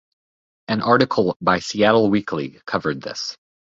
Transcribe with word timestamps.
An 0.67 0.81
article 0.81 1.37
by 1.41 1.59
"Seattle 1.59 2.09
Weekly" 2.09 2.59
covered 2.65 3.03
this. 3.03 3.37